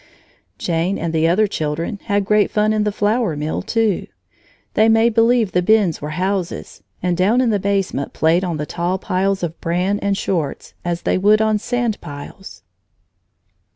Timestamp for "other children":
1.27-1.99